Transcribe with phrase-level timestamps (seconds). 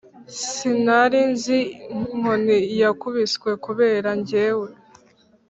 [0.49, 1.57] Sinari nz'
[2.13, 4.69] inkoni yakubiswe Kubera jye we.